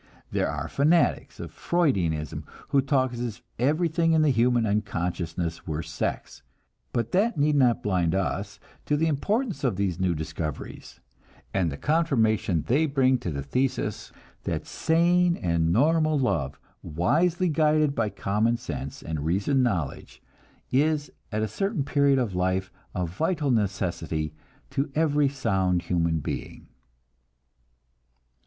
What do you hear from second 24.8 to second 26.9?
every sound human being.